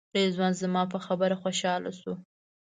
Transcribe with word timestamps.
رضوان 0.17 0.53
زما 0.61 0.83
په 0.91 0.97
خبره 1.05 1.35
خوشاله 1.41 1.91
شو. 1.99 2.13